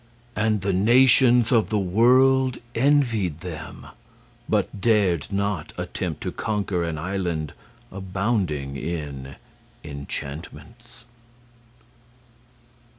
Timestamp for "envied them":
2.73-3.85